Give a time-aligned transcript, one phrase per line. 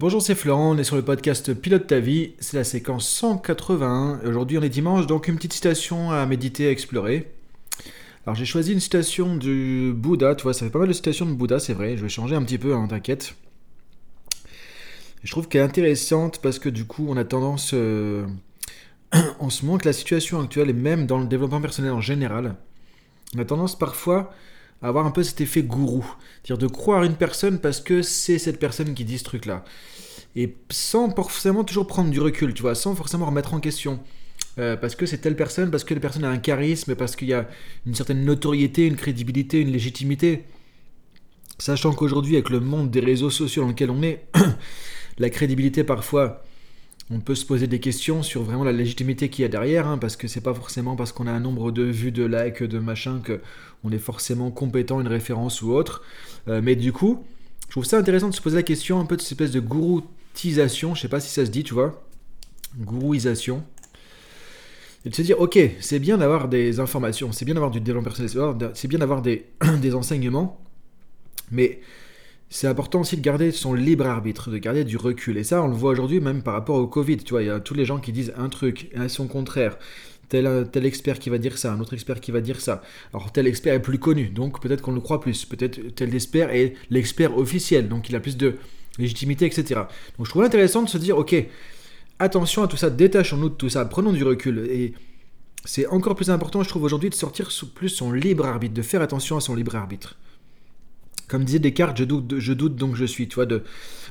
[0.00, 4.20] Bonjour, c'est Florent, on est sur le podcast Pilote ta vie, c'est la séquence 181.
[4.24, 7.30] Aujourd'hui on est dimanche, donc une petite citation à méditer, à explorer.
[8.24, 11.26] Alors j'ai choisi une citation du Bouddha, tu vois, ça fait pas mal de citations
[11.26, 13.34] de Bouddha, c'est vrai, je vais changer un petit peu, hein, t'inquiète.
[15.22, 18.26] Je trouve qu'elle est intéressante parce que du coup on a tendance, euh,
[19.38, 22.54] en ce moment que la situation actuelle, et même dans le développement personnel en général,
[23.36, 24.32] on a tendance parfois
[24.82, 26.04] avoir un peu cet effet gourou.
[26.42, 29.64] C'est-à-dire de croire une personne parce que c'est cette personne qui dit ce truc-là.
[30.36, 34.00] Et sans forcément toujours prendre du recul, tu vois, sans forcément remettre en question.
[34.58, 37.28] Euh, parce que c'est telle personne, parce que la personne a un charisme, parce qu'il
[37.28, 37.48] y a
[37.86, 40.44] une certaine notoriété, une crédibilité, une légitimité.
[41.58, 44.26] Sachant qu'aujourd'hui, avec le monde des réseaux sociaux dans lequel on est,
[45.18, 46.42] la crédibilité parfois
[47.10, 49.98] on peut se poser des questions sur vraiment la légitimité qu'il y a derrière, hein,
[49.98, 52.78] parce que c'est pas forcément parce qu'on a un nombre de vues, de likes, de
[52.78, 53.40] machin, que
[53.82, 56.02] on est forcément compétent, une référence ou autre.
[56.48, 57.24] Euh, mais du coup,
[57.66, 59.60] je trouve ça intéressant de se poser la question un peu de cette espèce de
[59.60, 62.04] gouroutisation, je sais pas si ça se dit, tu vois,
[62.78, 63.64] gourouisation.
[65.04, 68.12] Et de se dire, ok, c'est bien d'avoir des informations, c'est bien d'avoir du développement
[68.12, 69.46] personnel, c'est bien d'avoir des,
[69.80, 70.60] des enseignements,
[71.50, 71.80] mais
[72.52, 75.38] c'est important aussi de garder son libre arbitre, de garder du recul.
[75.38, 77.18] Et ça, on le voit aujourd'hui même par rapport au Covid.
[77.18, 79.78] Tu vois, il y a tous les gens qui disent un truc et son contraire.
[80.28, 82.82] Tel, tel expert qui va dire ça, un autre expert qui va dire ça.
[83.12, 85.44] Alors tel expert est plus connu, donc peut-être qu'on le croit plus.
[85.44, 88.56] Peut-être tel expert est l'expert officiel, donc il a plus de
[88.98, 89.82] légitimité, etc.
[90.18, 91.34] Donc je trouve intéressant de se dire, ok,
[92.18, 94.66] attention à tout ça, détachons-nous de tout ça, prenons du recul.
[94.70, 94.94] Et
[95.64, 99.02] c'est encore plus important, je trouve, aujourd'hui, de sortir plus son libre arbitre, de faire
[99.02, 100.16] attention à son libre arbitre.
[101.30, 103.28] Comme disait Descartes, je doute, donc je suis.
[103.28, 103.62] Tu vois, de,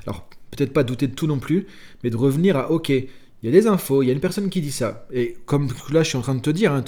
[0.08, 1.68] alors peut-être pas douter de tout non plus,
[2.02, 3.06] mais de revenir à ok, il
[3.44, 5.06] y a des infos, il y a une personne qui dit ça.
[5.12, 6.82] Et comme là, je suis en train de te dire, hein,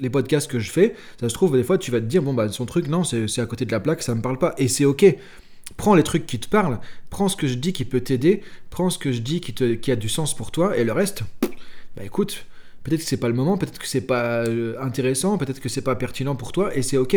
[0.00, 2.34] les podcasts que je fais, ça se trouve, des fois, tu vas te dire, bon,
[2.34, 4.54] bah, son truc, non, c'est à côté de la plaque, ça me parle pas.
[4.58, 5.04] Et c'est ok.
[5.76, 8.40] Prends les trucs qui te parlent, prends ce que je dis qui peut t'aider,
[8.70, 11.22] prends ce que je dis qui a du sens pour toi, et le reste,
[11.96, 12.46] bah écoute,
[12.82, 15.82] peut-être que c'est pas le moment, peut-être que c'est pas euh, intéressant, peut-être que c'est
[15.82, 17.16] pas pertinent pour toi, et c'est ok.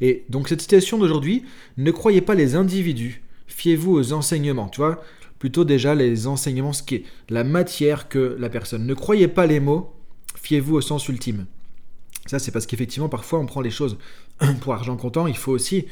[0.00, 1.44] Et donc cette citation d'aujourd'hui,
[1.76, 5.02] ne croyez pas les individus, fiez-vous aux enseignements, tu vois
[5.38, 8.86] Plutôt déjà les enseignements, ce qui est la matière que la personne.
[8.86, 9.94] Ne croyez pas les mots,
[10.36, 11.46] fiez-vous au sens ultime.
[12.26, 13.96] Ça, c'est parce qu'effectivement, parfois, on prend les choses
[14.60, 15.26] pour argent comptant.
[15.26, 15.86] Il faut aussi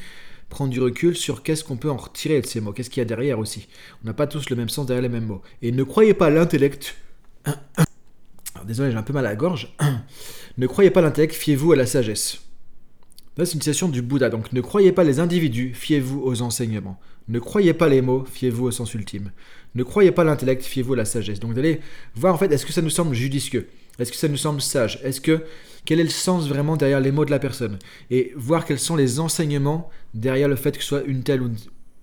[0.51, 3.03] prendre du recul sur qu'est-ce qu'on peut en retirer de ces mots, qu'est-ce qu'il y
[3.03, 3.69] a derrière aussi.
[4.03, 5.43] On n'a pas tous le même sens derrière les mêmes mots.
[5.63, 6.97] Et ne croyez pas l'intellect.
[8.67, 9.75] désolé, j'ai un peu mal à la gorge.
[10.59, 12.48] ne croyez pas l'intellect, fiez-vous à la sagesse.
[13.39, 14.31] Là, c'est une citation du Bouddha.
[14.31, 16.99] Donc, ne croyez pas les individus, fiez-vous aux enseignements.
[17.29, 19.31] Ne croyez pas les mots, fiez-vous au sens ultime.
[19.77, 21.39] Ne croyez pas l'intellect, fiez-vous à la sagesse.
[21.39, 21.79] Donc, d'aller
[22.17, 23.69] voir en fait, est-ce que ça nous semble judicieux?
[24.01, 24.99] Est-ce que ça nous semble sage?
[25.05, 25.45] Est-ce que
[25.85, 27.79] quel est le sens vraiment derrière les mots de la personne?
[28.11, 31.47] Et voir quels sont les enseignements derrière le fait que ce soit une telle ou
[31.47, 31.57] une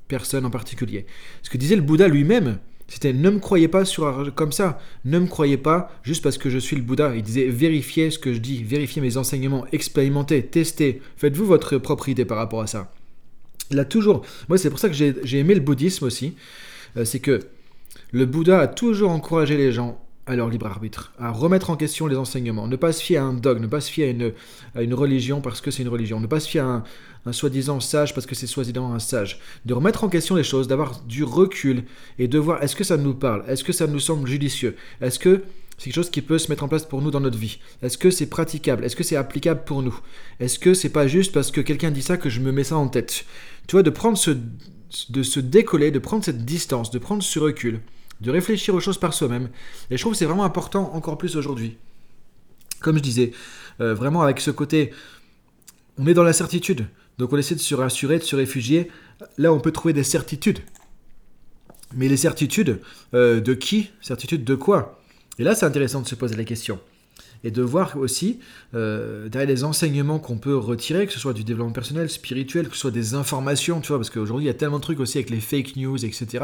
[0.08, 1.06] personne en particulier.
[1.44, 5.20] Ce que disait le Bouddha lui-même, c'était ne me croyez pas sur, comme ça, ne
[5.20, 7.16] me croyez pas juste parce que je suis le Bouddha.
[7.16, 12.10] Il disait vérifiez ce que je dis, vérifiez mes enseignements, expérimentez, testez, faites-vous votre propre
[12.10, 12.92] idée par rapport à ça.
[13.76, 16.36] A toujours, moi c'est pour ça que j'ai aimé le bouddhisme aussi,
[16.98, 17.40] euh, c'est que
[18.12, 22.08] le Bouddha a toujours encouragé les gens à leur libre arbitre, à remettre en question
[22.08, 24.34] les enseignements, ne pas se fier à un dogme, ne pas se fier à une,
[24.74, 26.84] à une religion parce que c'est une religion, ne pas se fier à
[27.26, 30.68] un, soi-disant sage parce que c'est soi-disant un sage, de remettre en question les choses,
[30.68, 31.84] d'avoir du recul
[32.20, 35.20] et de voir est-ce que ça nous parle, est-ce que ça nous semble judicieux, est-ce
[35.20, 35.44] que
[35.78, 37.98] c'est quelque chose qui peut se mettre en place pour nous dans notre vie, est-ce
[37.98, 40.00] que c'est praticable, est-ce que c'est applicable pour nous,
[40.40, 42.78] est-ce que c'est pas juste parce que quelqu'un dit ça que je me mets ça
[42.78, 43.26] en tête,
[43.68, 44.32] tu vois, de prendre ce,
[45.10, 47.82] de se décoller, de prendre cette distance, de prendre ce recul
[48.22, 49.50] de réfléchir aux choses par soi-même.
[49.90, 51.78] Et je trouve que c'est vraiment important encore plus aujourd'hui.
[52.80, 53.32] Comme je disais,
[53.82, 54.92] euh, vraiment avec ce côté,
[55.98, 56.88] on est dans la certitude.
[57.18, 58.92] Donc on essaie de se rassurer, de se réfugier.
[59.38, 60.60] Là, on peut trouver des certitudes.
[61.94, 62.82] Mais les certitudes,
[63.14, 63.92] euh, de qui?
[64.02, 65.02] Certitudes de quoi?
[65.40, 66.80] Et là, c'est intéressant de se poser la question.
[67.44, 68.40] Et de voir aussi,
[68.74, 72.74] euh, derrière les enseignements qu'on peut retirer, que ce soit du développement personnel, spirituel, que
[72.74, 75.20] ce soit des informations, tu vois, parce qu'aujourd'hui, il y a tellement de trucs aussi
[75.20, 76.44] avec les fake news, etc.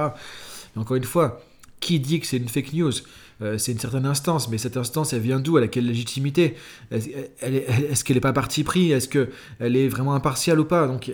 [0.76, 1.42] Et encore une fois,
[1.82, 2.94] qui dit que c'est une fake news?
[3.42, 5.58] Euh, C'est une certaine instance, mais cette instance, elle vient d'où?
[5.58, 6.56] Elle a quelle légitimité?
[6.92, 8.92] Est-ce qu'elle n'est pas parti pris?
[8.92, 10.88] Est-ce qu'elle est vraiment impartiale ou pas?
[10.88, 11.12] Donc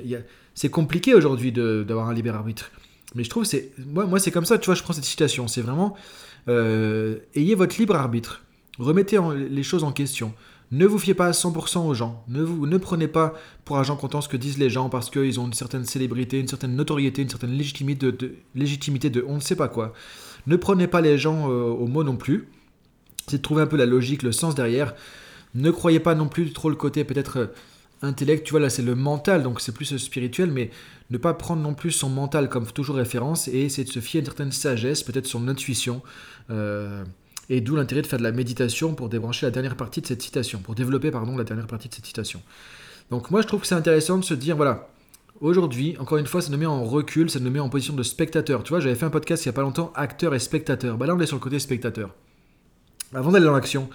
[0.53, 2.71] c'est compliqué aujourd'hui d'avoir un libre arbitre.
[3.15, 5.47] Mais je trouve, c'est moi, moi c'est comme ça, tu vois, je prends cette citation.
[5.47, 5.95] C'est vraiment,
[6.49, 8.43] euh, ayez votre libre arbitre.
[8.77, 10.33] Remettez les choses en question.
[10.71, 12.23] Ne vous fiez pas à 100% aux gens.
[12.27, 15.39] Ne, vous, ne prenez pas pour agent comptant ce que disent les gens parce qu'ils
[15.39, 19.39] ont une certaine célébrité, une certaine notoriété, une certaine légitimité de, légitimité de on ne
[19.39, 19.93] sait pas quoi.
[20.47, 22.47] Ne prenez pas les gens euh, au mot non plus.
[23.27, 24.95] C'est de trouver un peu la logique, le sens derrière.
[25.53, 27.47] Ne croyez pas non plus trop le côté peut-être euh,
[28.01, 30.69] intellect, tu vois, là c'est le mental, donc c'est plus spirituel, mais
[31.09, 34.19] ne pas prendre non plus son mental comme toujours référence et essayer de se fier
[34.19, 36.01] à une certaine sagesse, peut-être son intuition.
[36.49, 37.03] Euh,
[37.49, 40.21] et d'où l'intérêt de faire de la méditation pour débrancher la dernière partie de cette
[40.21, 42.41] citation, pour développer pardon, la dernière partie de cette citation.
[43.09, 44.89] Donc moi je trouve que c'est intéressant de se dire, voilà,
[45.41, 48.03] aujourd'hui, encore une fois, ça nous met en recul, ça nous met en position de
[48.03, 48.63] spectateur.
[48.63, 50.97] Tu vois, j'avais fait un podcast il n'y a pas longtemps, acteur et spectateur.
[50.97, 52.13] Bah là on est sur le côté spectateur.
[53.13, 53.89] Avant d'aller dans l'action,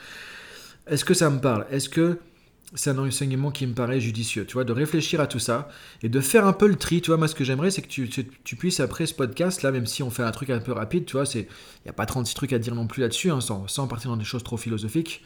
[0.87, 1.67] est-ce que ça me parle?
[1.71, 2.19] Est-ce que
[2.75, 5.69] c'est un enseignement qui me paraît judicieux, tu vois, de réfléchir à tout ça
[6.03, 7.89] et de faire un peu le tri, tu vois, moi ce que j'aimerais c'est que
[7.89, 11.05] tu, puisses après ce podcast là, même si on fait un truc un peu rapide,
[11.05, 11.43] tu vois, il
[11.85, 14.25] n'y a pas 36 trucs à dire non plus là-dessus, hein, sans, partir dans des
[14.25, 15.23] choses trop philosophiques,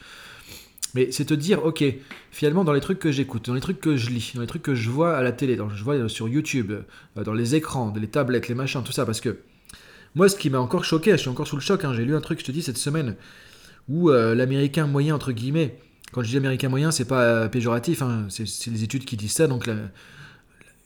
[0.93, 1.83] mais c'est te dire, ok,
[2.31, 4.63] finalement dans les trucs que j'écoute, dans les trucs que je lis, dans les trucs
[4.63, 7.93] que je vois à la télé, dans, je vois sur YouTube, euh, dans les écrans,
[7.99, 9.39] les tablettes, les machins, tout ça, parce que
[10.15, 12.15] moi ce qui m'a encore choqué, je suis encore sous le choc, hein, j'ai lu
[12.15, 13.15] un truc, je te dis, cette semaine,
[13.89, 15.77] où euh, l'américain moyen, entre guillemets,
[16.11, 19.33] quand je dis américain moyen, c'est pas euh, péjoratif, hein, c'est les études qui disent
[19.33, 19.47] ça.
[19.47, 19.69] Donc,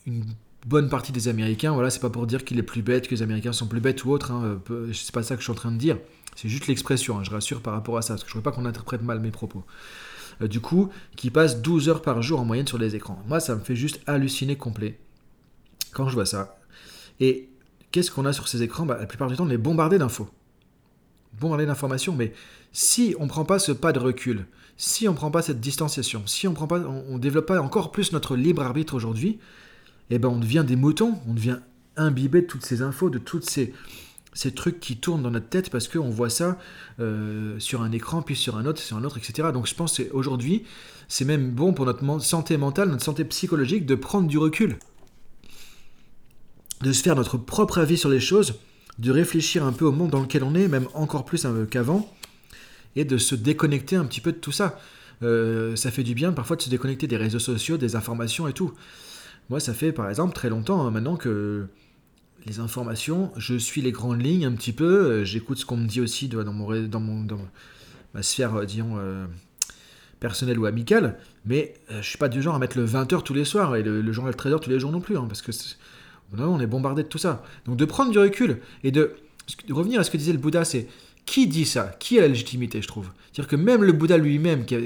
[0.04, 0.24] une
[0.66, 3.22] bonne partie des Américains, voilà, c'est pas pour dire qu'il est plus bête, que les
[3.22, 4.32] Américains sont plus bêtes ou autre.
[4.32, 4.60] Hein,
[4.92, 5.96] c'est pas ça que je suis en train de dire.
[6.36, 8.52] C'est juste l'expression, je rassure par rapport à ça, parce que je ne veux pas
[8.52, 9.64] qu'on interprète mal mes propos.
[10.40, 13.22] Euh, du coup, qui passe 12 heures par jour en moyenne sur les écrans.
[13.28, 14.98] Moi, ça me fait juste halluciner complet
[15.92, 16.58] quand je vois ça.
[17.20, 17.50] Et
[17.90, 18.86] qu'est-ce qu'on a sur ces écrans?
[18.86, 20.28] Bah, La plupart du temps, on est bombardé d'infos.
[21.40, 22.32] Bombardé d'informations, mais
[22.72, 24.46] si on ne prend pas ce pas de recul,
[24.76, 28.36] si on ne prend pas cette distanciation, si on ne développe pas encore plus notre
[28.36, 29.38] libre arbitre aujourd'hui,
[30.10, 31.58] eh ben on devient des moutons, on devient
[31.96, 33.72] imbibé de toutes ces infos, de toutes ces,
[34.34, 36.58] ces trucs qui tournent dans notre tête parce qu'on voit ça
[37.00, 39.48] euh, sur un écran, puis sur un autre, sur un autre, etc.
[39.52, 40.64] Donc je pense qu'aujourd'hui,
[41.08, 44.78] c'est même bon pour notre santé mentale, notre santé psychologique, de prendre du recul,
[46.80, 48.54] de se faire notre propre avis sur les choses,
[48.98, 52.10] de réfléchir un peu au monde dans lequel on est, même encore plus hein, qu'avant,
[52.96, 54.78] et de se déconnecter un petit peu de tout ça.
[55.22, 58.52] Euh, ça fait du bien parfois de se déconnecter des réseaux sociaux, des informations et
[58.52, 58.72] tout.
[59.50, 61.66] Moi, ça fait par exemple très longtemps hein, maintenant que
[62.46, 65.86] les informations, je suis les grandes lignes un petit peu, euh, j'écoute ce qu'on me
[65.86, 67.40] dit aussi dans, mon, dans, mon, dans
[68.14, 68.98] ma sphère, euh, disons,
[70.20, 73.44] personnelle ou amicale, mais je suis pas du genre à mettre le 20h tous les
[73.44, 75.50] soirs et le, journal trader tous les jours non plus, hein, parce que
[76.36, 77.42] non, on est bombardé de tout ça.
[77.66, 79.16] Donc de prendre du recul et de,
[79.66, 80.88] de revenir à ce que disait le Bouddha, c'est
[81.26, 81.94] qui dit ça?
[81.98, 83.10] Qui a la légitimité, je trouve?
[83.32, 84.76] C'est-à-dire que même le Bouddha lui-même, qui,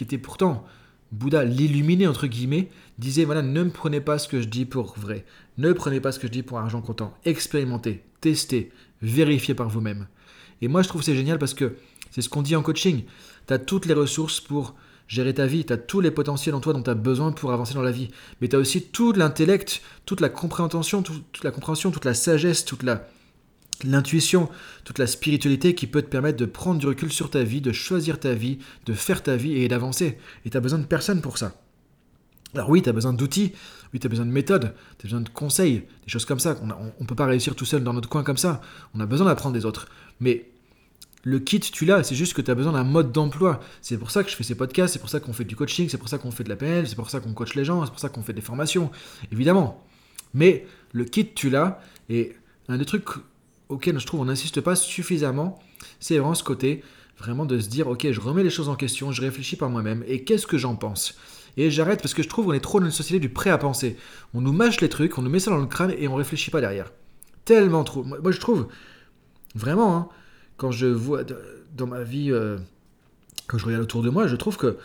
[0.00, 0.64] était pourtant
[1.12, 4.94] Bouddha l'illuminé, entre guillemets, disait voilà, ne me prenez pas ce que je dis pour
[4.98, 5.24] vrai.
[5.58, 7.14] Ne prenez pas ce que je dis pour argent comptant.
[7.24, 8.72] Expérimentez, testez,
[9.02, 10.08] vérifiez par vous-même.
[10.62, 11.76] Et moi, je trouve c'est génial parce que
[12.10, 13.04] c'est ce qu'on dit en coaching.
[13.46, 14.74] Tu as toutes les ressources pour
[15.06, 17.52] gérer ta vie, tu as tous les potentiels en toi dont tu as besoin pour
[17.52, 18.08] avancer dans la vie.
[18.40, 22.64] Mais tu as aussi tout l'intellect, toute la compréhension, toute la compréhension, toute la sagesse,
[22.64, 23.06] toute la
[23.84, 24.48] l'intuition,
[24.84, 27.72] toute la spiritualité qui peut te permettre de prendre du recul sur ta vie, de
[27.72, 30.18] choisir ta vie, de faire ta vie et d'avancer.
[30.44, 31.54] Et tu as besoin de personne pour ça.
[32.54, 33.52] Alors oui, tu as besoin d'outils,
[33.92, 36.56] oui, tu as besoin de méthodes, tu as besoin de conseils, des choses comme ça.
[36.62, 38.60] On ne peut pas réussir tout seul dans notre coin comme ça.
[38.94, 39.88] On a besoin d'apprendre des autres.
[40.20, 40.50] Mais
[41.24, 43.60] le kit, tu l'as, c'est juste que tu as besoin d'un mode d'emploi.
[43.80, 45.88] C'est pour ça que je fais ces podcasts, c'est pour ça qu'on fait du coaching,
[45.88, 47.84] c'est pour ça qu'on fait de la PNL, c'est pour ça qu'on coach les gens,
[47.84, 48.90] c'est pour ça qu'on fait des formations,
[49.30, 49.82] évidemment.
[50.34, 52.36] Mais le kit, tu l'as, et
[52.68, 53.06] un des trucs
[53.72, 55.58] auquel je trouve on n'insiste pas suffisamment,
[56.00, 56.82] c'est vraiment ce côté,
[57.18, 60.04] vraiment de se dire, ok, je remets les choses en question, je réfléchis par moi-même,
[60.06, 61.16] et qu'est-ce que j'en pense?
[61.56, 63.58] Et j'arrête parce que je trouve qu'on est trop dans une société du prêt à
[63.58, 63.96] penser.
[64.32, 66.50] On nous mâche les trucs, on nous met ça dans le crâne et on réfléchit
[66.50, 66.90] pas derrière.
[67.44, 68.04] Tellement trop.
[68.04, 68.68] Moi, je trouve,
[69.54, 70.08] vraiment, hein,
[70.56, 71.24] quand je vois
[71.76, 72.58] dans ma vie, euh,
[73.48, 74.78] quand je regarde autour de moi, je trouve que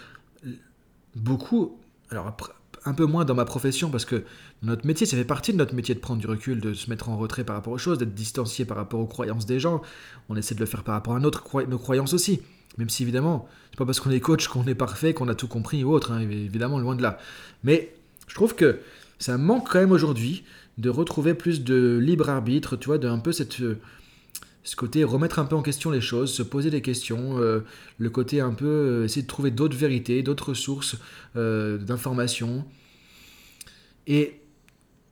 [1.16, 2.52] beaucoup, alors après,
[2.88, 4.24] un peu moins dans ma profession parce que
[4.64, 7.10] notre métier, ça fait partie de notre métier de prendre du recul, de se mettre
[7.10, 9.82] en retrait par rapport aux choses, d'être distancié par rapport aux croyances des gens.
[10.30, 12.42] On essaie de le faire par rapport à notre, nos croyances aussi.
[12.78, 15.48] Même si évidemment, c'est pas parce qu'on est coach qu'on est parfait, qu'on a tout
[15.48, 17.18] compris ou autre, hein, évidemment, loin de là.
[17.64, 17.94] Mais
[18.28, 18.80] je trouve que
[19.20, 20.44] ça manque quand même aujourd'hui
[20.78, 23.58] de retrouver plus de libre arbitre, tu vois, d'un peu cette
[24.68, 27.62] ce côté remettre un peu en question les choses, se poser des questions, euh,
[27.98, 30.98] le côté un peu euh, essayer de trouver d'autres vérités, d'autres sources
[31.38, 32.66] euh, d'informations,
[34.08, 34.42] et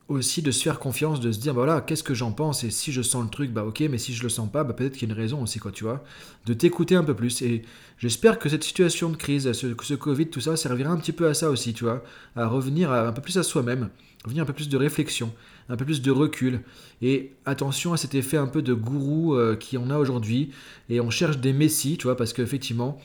[0.07, 2.69] aussi de se faire confiance, de se dire, bah voilà, qu'est-ce que j'en pense, et
[2.69, 4.93] si je sens le truc, bah ok, mais si je le sens pas, bah peut-être
[4.93, 6.03] qu'il y a une raison aussi, quoi, tu vois,
[6.45, 7.63] de t'écouter un peu plus, et
[7.97, 11.33] j'espère que cette situation de crise, ce, Covid, tout ça, servira un petit peu à
[11.33, 12.03] ça aussi, tu vois,
[12.35, 13.89] à revenir un peu plus à soi-même,
[14.23, 15.33] revenir un peu plus de réflexion,
[15.69, 16.61] un peu plus de recul.
[17.01, 20.51] Et attention à cet effet un peu de gourou euh, qui en a aujourd'hui.
[20.89, 22.99] Et on cherche des messies, tu vois, parce qu'effectivement,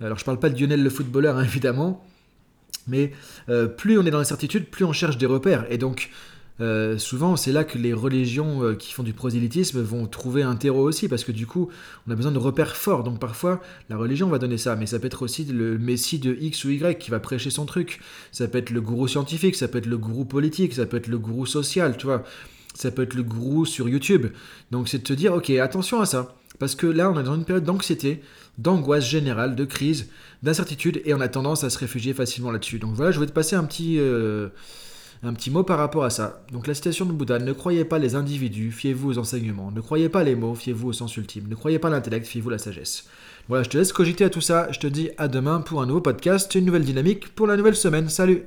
[0.00, 2.04] alors je parle pas de Lionel le footballeur, hein, évidemment,
[2.86, 3.12] mais
[3.48, 5.70] euh, plus on est dans l'incertitude, plus on cherche des repères.
[5.70, 6.10] Et donc,
[6.60, 10.54] euh, souvent c'est là que les religions euh, qui font du prosélytisme vont trouver un
[10.54, 11.68] terreau aussi, parce que du coup,
[12.06, 13.02] on a besoin de repères forts.
[13.02, 16.36] Donc parfois, la religion va donner ça, mais ça peut être aussi le messie de
[16.40, 18.00] X ou Y qui va prêcher son truc.
[18.30, 21.08] Ça peut être le gourou scientifique, ça peut être le gourou politique, ça peut être
[21.08, 22.22] le gourou social, tu vois.
[22.74, 24.26] Ça peut être le gourou sur YouTube.
[24.70, 26.36] Donc c'est de te dire, ok, attention à ça.
[26.58, 28.22] Parce que là, on est dans une période d'anxiété,
[28.58, 30.08] d'angoisse générale, de crise,
[30.44, 32.78] d'incertitude, et on a tendance à se réfugier facilement là-dessus.
[32.78, 33.98] Donc voilà, je vais te passer un petit...
[33.98, 34.50] Euh,
[35.26, 36.44] un petit mot par rapport à ça.
[36.52, 39.70] Donc la citation de Bouddha, ne croyez pas les individus, fiez-vous aux enseignements.
[39.70, 41.48] Ne croyez pas les mots, fiez-vous au sens ultime.
[41.48, 43.06] Ne croyez pas l'intellect, fiez-vous la sagesse.
[43.48, 44.68] Voilà, je te laisse cogiter à tout ça.
[44.70, 47.76] Je te dis à demain pour un nouveau podcast, une nouvelle dynamique pour la nouvelle
[47.76, 48.08] semaine.
[48.08, 48.44] Salut